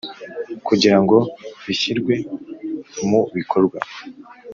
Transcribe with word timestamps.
kugira 0.67 0.97
ngo 1.03 1.17
bishyirwe 1.65 2.13
mu 3.09 3.21
bikorwa 3.35 3.77